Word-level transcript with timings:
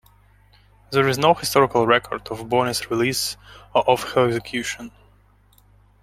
There 0.89 1.07
is 1.07 1.19
no 1.19 1.35
historical 1.35 1.85
record 1.85 2.27
of 2.31 2.49
Bonny's 2.49 2.89
release 2.89 3.37
or 3.75 3.87
of 3.87 4.13
her 4.13 4.27
execution. 4.29 4.89